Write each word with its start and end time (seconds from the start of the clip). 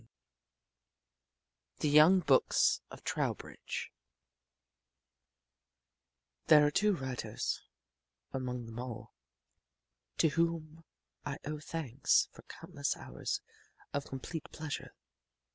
VII 0.01 0.07
THE 1.81 1.89
YOUNG 1.89 2.19
BOOKS 2.21 2.81
OF 2.89 3.03
TROWBRIDGE 3.03 3.91
There 6.47 6.65
are 6.65 6.71
two 6.71 6.95
writers, 6.95 7.61
among 8.33 8.65
them 8.65 8.79
all, 8.79 9.13
to 10.17 10.29
whom 10.29 10.83
I 11.23 11.37
owe 11.45 11.59
thanks 11.59 12.29
for 12.31 12.41
countless 12.49 12.97
hours 12.97 13.41
of 13.93 14.05
complete 14.07 14.51
pleasure. 14.51 14.95